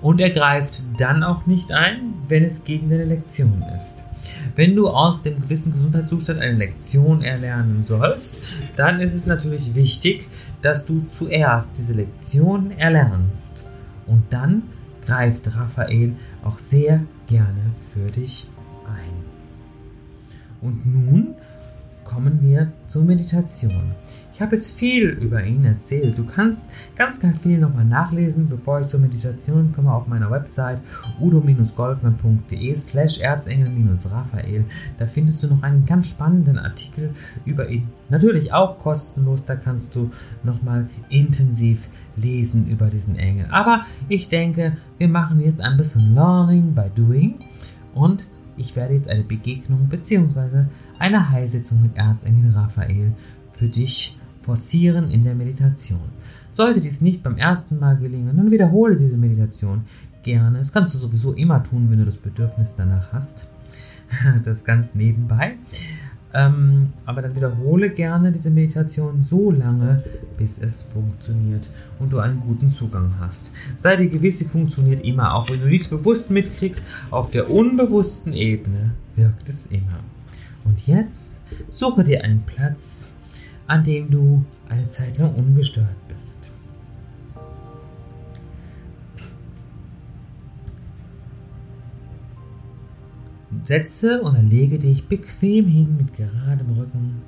Und 0.00 0.20
er 0.20 0.30
greift 0.30 0.82
dann 0.98 1.24
auch 1.24 1.46
nicht 1.46 1.72
ein, 1.72 2.14
wenn 2.28 2.44
es 2.44 2.64
gegen 2.64 2.88
deine 2.88 3.04
Lektion 3.04 3.64
ist. 3.76 4.02
Wenn 4.54 4.76
du 4.76 4.88
aus 4.88 5.22
dem 5.22 5.40
gewissen 5.40 5.72
Gesundheitszustand 5.72 6.40
eine 6.40 6.56
Lektion 6.56 7.22
erlernen 7.22 7.82
sollst, 7.82 8.42
dann 8.76 9.00
ist 9.00 9.14
es 9.14 9.26
natürlich 9.26 9.74
wichtig, 9.74 10.28
dass 10.62 10.84
du 10.84 11.04
zuerst 11.06 11.76
diese 11.76 11.94
Lektion 11.94 12.72
erlernst 12.72 13.64
und 14.06 14.24
dann 14.30 14.62
greift 15.08 15.56
Raphael 15.56 16.14
auch 16.44 16.58
sehr 16.58 17.00
gerne 17.26 17.72
für 17.92 18.10
dich 18.10 18.46
ein. 18.86 19.24
Und 20.60 20.84
nun 20.84 21.34
kommen 22.04 22.40
wir 22.42 22.72
zur 22.86 23.04
Meditation. 23.04 23.92
Ich 24.34 24.40
habe 24.40 24.54
jetzt 24.54 24.78
viel 24.78 25.08
über 25.08 25.42
ihn 25.42 25.64
erzählt. 25.64 26.16
Du 26.16 26.24
kannst 26.24 26.70
ganz, 26.94 27.18
ganz 27.18 27.38
viel 27.38 27.58
nochmal 27.58 27.84
nachlesen, 27.84 28.48
bevor 28.48 28.80
ich 28.80 28.86
zur 28.86 29.00
Meditation 29.00 29.72
komme 29.72 29.92
auf 29.92 30.06
meiner 30.06 30.30
Website 30.30 30.80
udo-golfmann.de 31.20 32.76
slash 32.76 33.18
erzengel-raphael. 33.18 34.64
Da 34.98 35.06
findest 35.06 35.42
du 35.42 35.48
noch 35.48 35.62
einen 35.62 35.86
ganz 35.86 36.10
spannenden 36.10 36.58
Artikel 36.58 37.10
über 37.44 37.68
ihn. 37.68 37.88
Natürlich 38.10 38.52
auch 38.52 38.78
kostenlos, 38.78 39.44
da 39.44 39.56
kannst 39.56 39.96
du 39.96 40.10
nochmal 40.44 40.88
intensiv 41.08 41.88
lesen 42.18 42.66
über 42.68 42.86
diesen 42.88 43.16
Engel. 43.16 43.46
Aber 43.50 43.86
ich 44.08 44.28
denke, 44.28 44.76
wir 44.98 45.08
machen 45.08 45.40
jetzt 45.40 45.60
ein 45.60 45.76
bisschen 45.76 46.14
Learning 46.14 46.74
by 46.74 46.90
Doing 46.94 47.36
und 47.94 48.26
ich 48.56 48.74
werde 48.76 48.94
jetzt 48.94 49.08
eine 49.08 49.22
Begegnung 49.22 49.88
bzw. 49.88 50.64
eine 50.98 51.30
Heilsitzung 51.30 51.80
mit 51.82 51.96
Erzengel 51.96 52.52
Raphael 52.52 53.12
für 53.52 53.68
dich 53.68 54.18
forcieren 54.40 55.10
in 55.10 55.24
der 55.24 55.34
Meditation. 55.34 56.00
Sollte 56.50 56.80
dies 56.80 57.00
nicht 57.00 57.22
beim 57.22 57.36
ersten 57.36 57.78
Mal 57.78 57.96
gelingen, 57.98 58.36
dann 58.36 58.50
wiederhole 58.50 58.96
diese 58.96 59.16
Meditation 59.16 59.82
gerne. 60.22 60.58
Das 60.58 60.72
kannst 60.72 60.94
du 60.94 60.98
sowieso 60.98 61.32
immer 61.32 61.62
tun, 61.62 61.90
wenn 61.90 61.98
du 61.98 62.04
das 62.04 62.16
Bedürfnis 62.16 62.74
danach 62.76 63.12
hast. 63.12 63.48
Das 64.42 64.64
ganz 64.64 64.94
nebenbei. 64.94 65.56
Ähm, 66.34 66.92
aber 67.06 67.22
dann 67.22 67.34
wiederhole 67.34 67.90
gerne 67.90 68.32
diese 68.32 68.50
Meditation 68.50 69.22
so 69.22 69.50
lange, 69.50 70.04
bis 70.36 70.58
es 70.58 70.82
funktioniert 70.82 71.68
und 71.98 72.12
du 72.12 72.18
einen 72.18 72.40
guten 72.40 72.68
Zugang 72.68 73.14
hast. 73.18 73.52
Sei 73.78 73.96
dir 73.96 74.08
gewiss, 74.08 74.38
sie 74.38 74.44
funktioniert 74.44 75.04
immer, 75.04 75.34
auch 75.34 75.48
wenn 75.48 75.60
du 75.60 75.66
nichts 75.66 75.88
bewusst 75.88 76.30
mitkriegst. 76.30 76.82
Auf 77.10 77.30
der 77.30 77.50
unbewussten 77.50 78.34
Ebene 78.34 78.92
wirkt 79.16 79.48
es 79.48 79.66
immer. 79.66 80.00
Und 80.64 80.86
jetzt 80.86 81.40
suche 81.70 82.04
dir 82.04 82.22
einen 82.22 82.42
Platz, 82.42 83.12
an 83.66 83.84
dem 83.84 84.10
du 84.10 84.44
eine 84.68 84.88
Zeit 84.88 85.16
lang 85.16 85.34
ungestört 85.34 86.07
Setze 93.68 94.22
oder 94.22 94.40
lege 94.40 94.78
dich 94.78 95.08
bequem 95.08 95.66
hin 95.66 95.98
mit 95.98 96.16
geradem 96.16 96.70
Rücken 96.70 97.20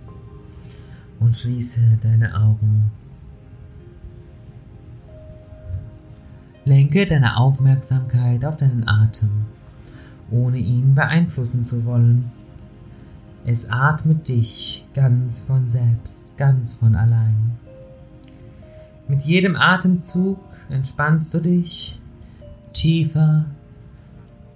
und 1.18 1.37
schließe 1.37 1.99
deine 2.02 2.35
Augen. 2.35 2.90
Lenke 6.64 7.04
deine 7.06 7.37
Aufmerksamkeit 7.37 8.42
auf 8.47 8.56
deinen 8.56 8.88
Atem, 8.88 9.28
ohne 10.30 10.56
ihn 10.56 10.94
beeinflussen 10.94 11.62
zu 11.62 11.85
wollen. 11.85 12.32
Es 13.44 13.68
atmet 13.68 14.26
dich 14.26 14.87
ganz 14.94 15.40
von 15.40 15.66
selbst, 15.66 16.38
ganz 16.38 16.73
von 16.73 16.94
allein. 16.94 17.59
Mit 19.09 19.20
jedem 19.20 19.56
Atemzug 19.56 20.38
entspannst 20.70 21.35
du 21.35 21.40
dich 21.40 22.00
tiefer 22.73 23.44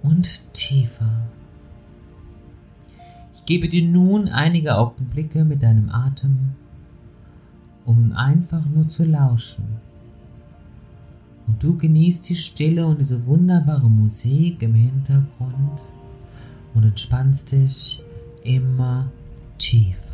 und 0.01 0.51
tiefer. 0.51 1.27
Gebe 3.45 3.69
dir 3.69 3.87
nun 3.87 4.27
einige 4.27 4.75
Augenblicke 4.75 5.45
mit 5.45 5.61
deinem 5.61 5.89
Atem, 5.89 6.55
um 7.85 8.11
einfach 8.13 8.65
nur 8.65 8.87
zu 8.87 9.05
lauschen. 9.05 9.65
Und 11.47 11.61
du 11.61 11.77
genießt 11.77 12.27
die 12.29 12.35
Stille 12.35 12.87
und 12.87 12.99
diese 12.99 13.25
wunderbare 13.27 13.89
Musik 13.89 14.63
im 14.63 14.73
Hintergrund 14.73 15.79
und 16.73 16.83
entspannst 16.83 17.51
dich 17.51 18.01
immer 18.43 19.11
tiefer. 19.59 20.04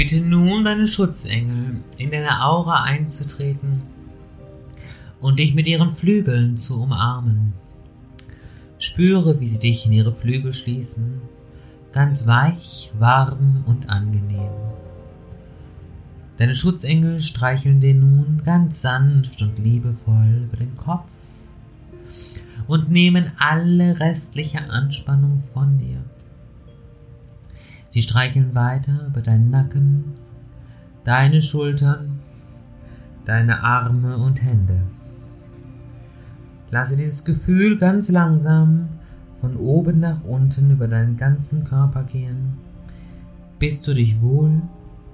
Bitte 0.00 0.18
nun 0.18 0.64
deine 0.64 0.88
Schutzengel 0.88 1.82
in 1.98 2.10
deine 2.10 2.42
Aura 2.42 2.84
einzutreten 2.84 3.82
und 5.20 5.38
dich 5.38 5.52
mit 5.52 5.66
ihren 5.66 5.92
Flügeln 5.92 6.56
zu 6.56 6.80
umarmen. 6.80 7.52
Spüre, 8.78 9.40
wie 9.40 9.48
sie 9.48 9.58
dich 9.58 9.84
in 9.84 9.92
ihre 9.92 10.14
Flügel 10.14 10.54
schließen, 10.54 11.20
ganz 11.92 12.26
weich, 12.26 12.90
warm 12.98 13.62
und 13.66 13.90
angenehm. 13.90 14.48
Deine 16.38 16.54
Schutzengel 16.54 17.20
streicheln 17.20 17.82
dir 17.82 17.94
nun 17.94 18.40
ganz 18.42 18.80
sanft 18.80 19.42
und 19.42 19.58
liebevoll 19.58 20.44
über 20.48 20.56
den 20.56 20.74
Kopf 20.76 21.12
und 22.66 22.90
nehmen 22.90 23.32
alle 23.38 24.00
restliche 24.00 24.62
Anspannung 24.70 25.42
von 25.52 25.78
dir. 25.78 26.02
Sie 27.90 28.02
streicheln 28.02 28.54
weiter 28.54 29.06
über 29.08 29.20
deinen 29.20 29.50
Nacken, 29.50 30.14
deine 31.04 31.42
Schultern, 31.42 32.20
deine 33.24 33.62
Arme 33.62 34.16
und 34.16 34.42
Hände. 34.42 34.80
Lasse 36.70 36.96
dieses 36.96 37.24
Gefühl 37.24 37.78
ganz 37.78 38.08
langsam 38.08 38.88
von 39.40 39.56
oben 39.56 39.98
nach 39.98 40.22
unten 40.22 40.70
über 40.70 40.86
deinen 40.86 41.16
ganzen 41.16 41.64
Körper 41.64 42.04
gehen, 42.04 42.54
bis 43.58 43.82
du 43.82 43.92
dich 43.92 44.20
wohl, 44.20 44.62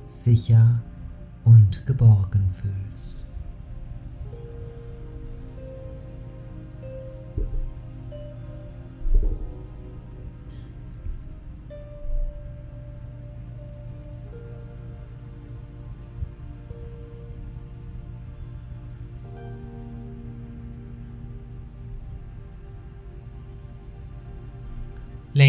sicher 0.04 0.82
und 1.44 1.86
geborgen 1.86 2.50
fühlst. 2.50 2.85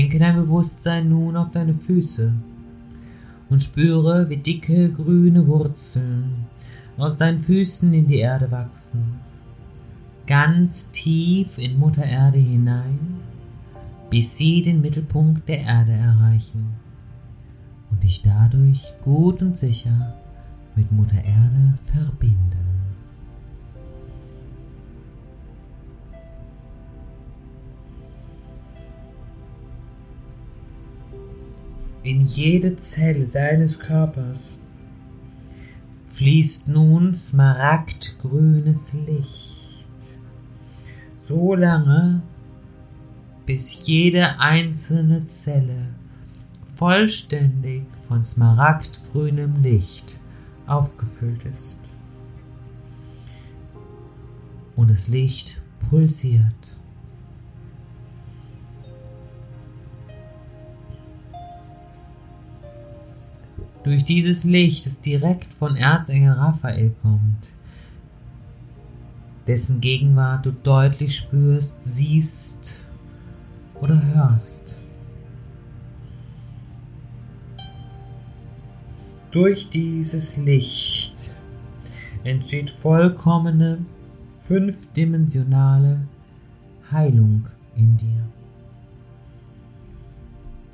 Lenke 0.08 0.20
dein 0.20 0.38
Bewusstsein 0.38 1.10
nun 1.10 1.36
auf 1.36 1.52
deine 1.52 1.74
Füße 1.74 2.32
und 3.50 3.62
spüre, 3.62 4.30
wie 4.30 4.38
dicke 4.38 4.90
grüne 4.90 5.46
Wurzeln 5.48 6.46
aus 6.98 7.18
deinen 7.18 7.40
Füßen 7.40 7.94
in 7.94 8.08
die 8.08 8.20
Erde 8.20 8.50
wachsen, 8.50 9.20
ganz 10.26 10.92
tief 10.92 11.58
in 11.58 11.78
Mutter 11.78 12.06
Erde 12.06 12.40
hinein, 12.40 13.18
bis 14.10 14.38
sie 14.38 14.62
den 14.62 14.80
Mittelpunkt 14.80 15.46
der 15.50 15.60
Erde 15.64 15.92
erreichen 15.92 16.68
und 17.92 18.02
dich 18.02 18.22
dadurch 18.22 18.94
gut 19.02 19.42
und 19.42 19.58
sicher 19.58 20.16
mit 20.78 20.90
Mutter 20.90 21.18
Erde 21.18 21.78
verbinden. 21.84 22.67
In 32.08 32.22
jede 32.22 32.78
Zelle 32.78 33.26
deines 33.26 33.80
Körpers 33.80 34.62
fließt 36.08 36.70
nun 36.70 37.14
smaragdgrünes 37.14 38.94
Licht, 38.94 40.08
so 41.20 41.54
lange, 41.54 42.22
bis 43.46 43.86
jede 43.86 44.40
einzelne 44.40 45.26
Zelle 45.28 45.90
vollständig 46.78 47.84
von 48.08 48.24
smaragdgrünem 48.24 49.62
Licht 49.62 50.18
aufgefüllt 50.66 51.44
ist. 51.44 51.92
Und 54.78 54.92
das 54.92 55.10
Licht 55.10 55.62
pulsiert. 55.90 56.77
Durch 63.88 64.04
dieses 64.04 64.44
Licht, 64.44 64.86
das 64.86 65.00
direkt 65.00 65.54
von 65.54 65.78
Erzengel 65.78 66.34
Raphael 66.34 66.94
kommt, 67.02 67.48
dessen 69.48 69.80
Gegenwart 69.80 70.46
du 70.46 70.52
deutlich 70.52 71.16
spürst, 71.16 71.78
siehst 71.80 72.82
oder 73.76 74.06
hörst. 74.14 74.78
Durch 79.32 79.70
dieses 79.70 80.36
Licht 80.36 81.16
entsteht 82.26 82.70
vollkommene, 82.70 83.86
fünfdimensionale 84.40 86.02
Heilung 86.92 87.48
in 87.78 87.96
dir. 87.96 88.28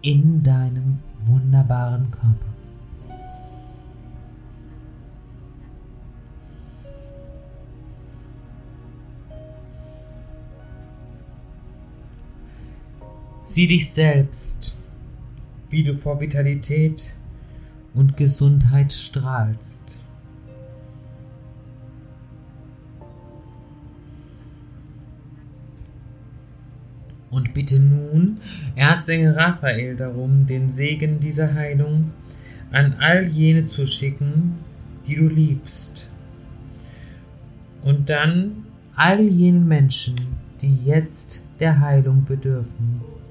In 0.01 0.41
deinem 0.41 0.97
wunderbaren 1.25 2.09
Körper. 2.09 2.52
Sieh 13.53 13.67
dich 13.67 13.93
selbst, 13.93 14.75
wie 15.69 15.83
du 15.83 15.95
vor 15.95 16.19
Vitalität 16.19 17.13
und 17.93 18.17
Gesundheit 18.17 18.91
strahlst. 18.91 19.99
Und 27.29 27.53
bitte 27.53 27.79
nun 27.79 28.37
Erzengel 28.75 29.33
Raphael 29.33 29.97
darum, 29.97 30.47
den 30.47 30.67
Segen 30.71 31.19
dieser 31.19 31.53
Heilung 31.53 32.09
an 32.71 32.95
all 32.97 33.27
jene 33.27 33.67
zu 33.67 33.85
schicken, 33.85 34.57
die 35.05 35.15
du 35.15 35.27
liebst. 35.27 36.09
Und 37.83 38.09
dann 38.09 38.65
all 38.95 39.21
jenen 39.21 39.67
Menschen, 39.67 40.15
die 40.59 40.73
jetzt 40.73 41.45
der 41.59 41.79
Heilung 41.79 42.25
bedürfen. 42.25 43.22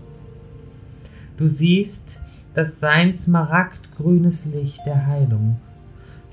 Du 1.37 1.49
siehst, 1.49 2.21
dass 2.55 2.81
sein 2.81 3.14
smaragdgrünes 3.14 4.45
Licht 4.47 4.81
der 4.87 5.07
Heilung 5.07 5.57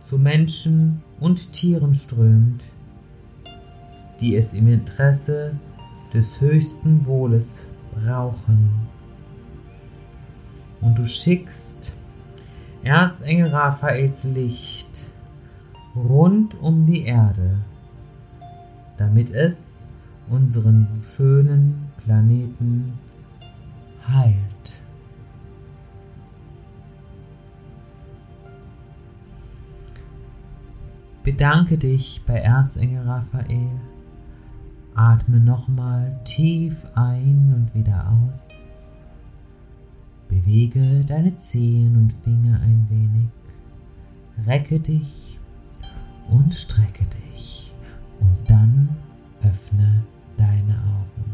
zu 0.02 0.18
Menschen 0.18 1.02
und 1.20 1.54
Tieren 1.54 1.94
strömt, 1.94 2.64
die 4.20 4.36
es 4.36 4.54
im 4.54 4.68
Interesse 4.68 5.54
des 6.14 6.42
höchsten 6.42 7.06
Wohles 7.06 7.68
brauchen. 7.94 8.72
Und 10.82 10.98
du 10.98 11.06
schickst 11.06 11.96
Erzengel 12.84 13.48
Raphaels 13.48 14.24
Licht 14.24 15.12
rund 15.96 16.60
um 16.62 16.86
die 16.86 17.04
Erde, 17.04 17.58
damit 18.98 19.32
es 19.32 19.94
unseren 20.30 20.88
schönen 21.04 21.90
Planeten 22.04 22.94
heilt. 24.08 24.49
Bedanke 31.24 31.78
dich 31.78 32.22
bei 32.26 32.40
Erzengel 32.40 33.04
Raphael. 33.04 33.72
Atme 34.96 35.40
nochmal 35.40 36.20
tief 36.24 36.86
ein 36.96 37.54
und 37.56 37.76
wieder 37.76 38.10
aus. 38.10 38.50
Bewege 40.30 41.04
deine 41.06 41.36
Zehen 41.36 41.98
und 41.98 42.14
Finger 42.24 42.60
ein 42.62 42.88
wenig. 42.90 43.28
Recke 44.48 44.80
dich 44.80 45.40
und 46.30 46.54
strecke 46.54 47.06
dich. 47.06 47.74
Und 48.22 48.50
dann 48.50 48.90
öffne 49.44 50.04
deine 50.38 50.74
Augen. 50.74 51.32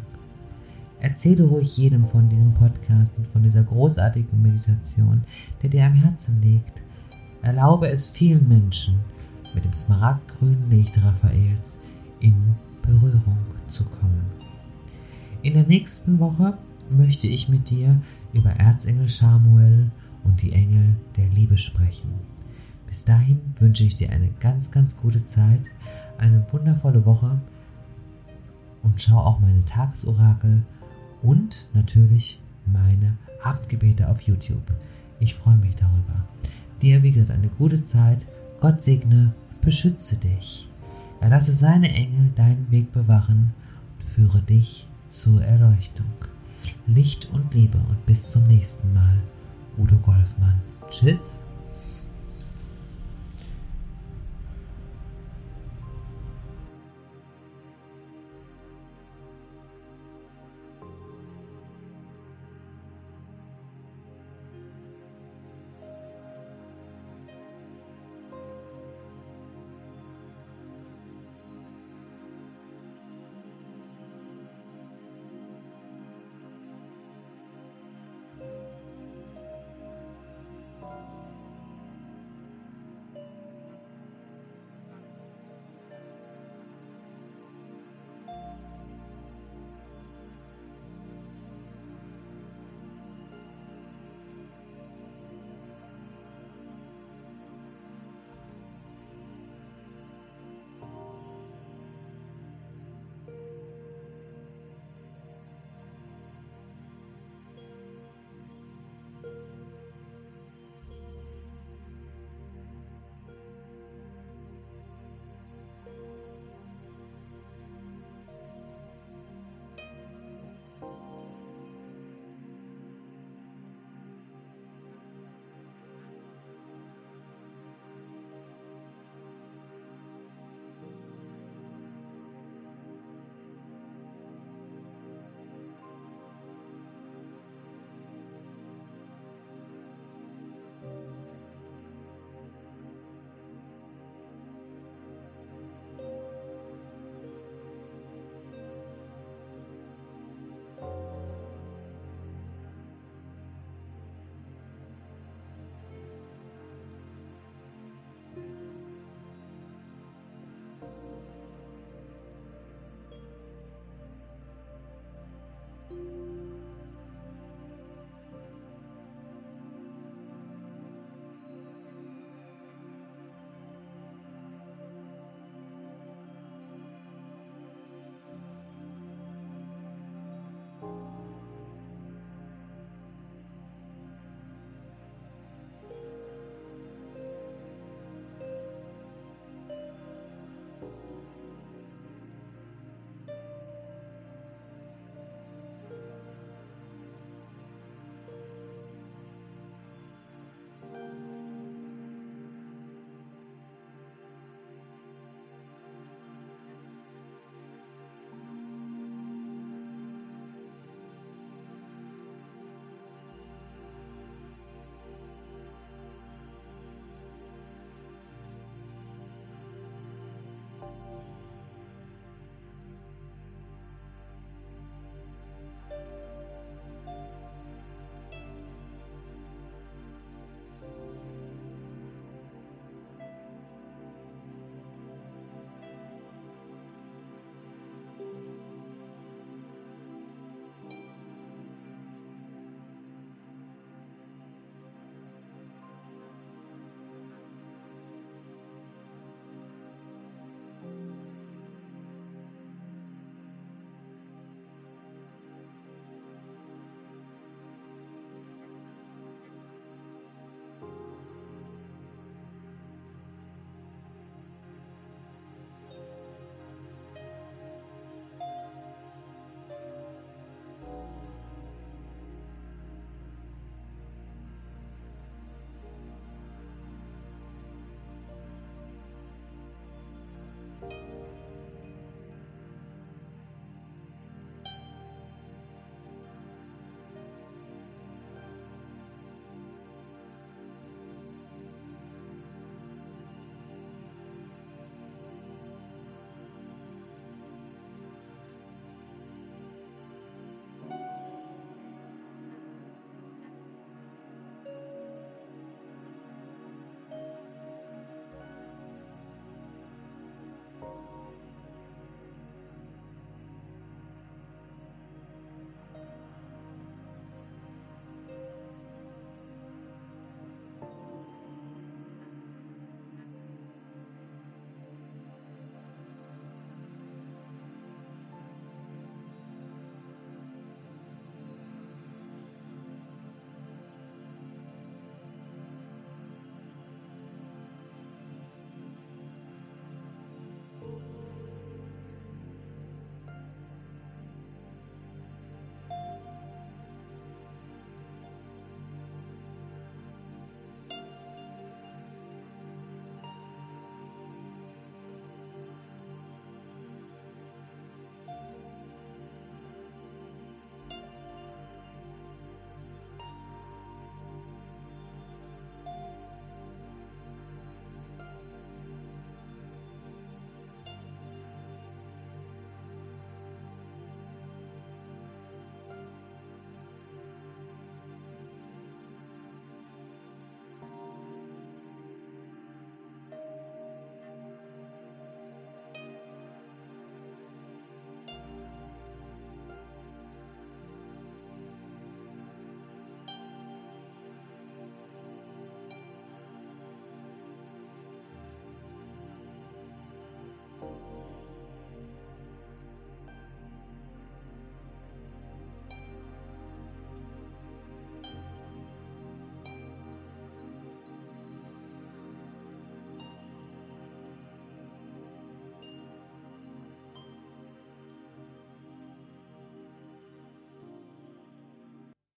Erzähle 0.99 1.43
ruhig 1.43 1.77
jedem 1.77 2.05
von 2.05 2.29
diesem 2.29 2.53
Podcast 2.53 3.17
und 3.17 3.27
von 3.27 3.43
dieser 3.43 3.63
großartigen 3.63 4.41
Meditation, 4.41 5.23
der 5.61 5.69
dir 5.69 5.85
am 5.85 5.93
Herzen 5.93 6.41
liegt. 6.41 6.81
Erlaube 7.41 7.89
es 7.89 8.09
vielen 8.09 8.47
Menschen, 8.47 8.95
mit 9.55 9.65
dem 9.65 9.73
smaragdgrünen 9.73 10.69
Licht 10.69 11.01
Raphaels 11.01 11.79
in 12.19 12.35
Berührung 12.81 13.37
zu 13.67 13.83
kommen. 13.85 14.25
In 15.41 15.53
der 15.53 15.65
nächsten 15.65 16.19
Woche 16.19 16.57
möchte 16.89 17.27
ich 17.27 17.49
mit 17.49 17.69
dir 17.69 17.99
über 18.33 18.51
Erzengel 18.51 19.09
Samuel 19.09 19.89
und 20.23 20.41
die 20.41 20.51
Engel 20.51 20.95
der 21.17 21.27
Liebe 21.29 21.57
sprechen. 21.57 22.11
Bis 22.85 23.05
dahin 23.05 23.39
wünsche 23.59 23.83
ich 23.83 23.95
dir 23.95 24.11
eine 24.11 24.29
ganz, 24.39 24.71
ganz 24.71 24.97
gute 24.97 25.23
Zeit, 25.25 25.61
eine 26.17 26.45
wundervolle 26.51 27.05
Woche 27.05 27.39
und 28.83 29.01
schau 29.01 29.17
auch 29.17 29.39
meine 29.39 29.65
Tagesorakel 29.65 30.63
und 31.21 31.67
natürlich 31.73 32.39
meine 32.65 33.17
Abendgebete 33.43 34.09
auf 34.09 34.21
YouTube. 34.21 34.73
Ich 35.19 35.35
freue 35.35 35.57
mich 35.57 35.75
darüber. 35.75 36.27
Dir, 36.81 37.01
wie 37.03 37.11
gesagt, 37.11 37.39
eine 37.39 37.49
gute 37.49 37.83
Zeit. 37.83 38.25
Gott 38.59 38.83
segne 38.83 39.33
beschütze 39.65 40.17
dich. 40.17 40.69
Er 41.19 41.29
lasse 41.29 41.51
seine 41.51 41.91
Engel 41.91 42.31
deinen 42.35 42.69
Weg 42.69 42.91
bewachen 42.91 43.51
und 43.97 44.09
führe 44.09 44.41
dich 44.41 44.87
zur 45.09 45.43
Erleuchtung. 45.43 46.05
Licht 46.85 47.27
und 47.33 47.53
Liebe 47.53 47.79
und 47.89 48.05
bis 48.05 48.31
zum 48.31 48.45
nächsten 48.47 48.93
Mal. 48.93 49.17
Udo 49.77 49.97
Golfmann. 49.97 50.61
Tschüss. 50.91 51.44